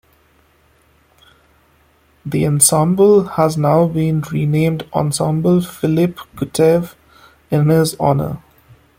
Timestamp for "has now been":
3.25-4.21